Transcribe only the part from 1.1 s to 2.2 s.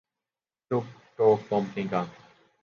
ٹوک کمپنی کا